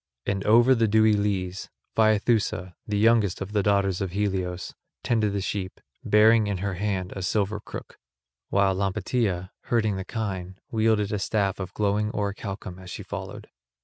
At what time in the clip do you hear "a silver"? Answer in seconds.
7.15-7.59